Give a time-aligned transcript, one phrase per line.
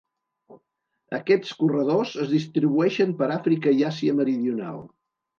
[1.17, 4.81] Aquests corredors es distribueixen per Àfrica i Àsia Meridional.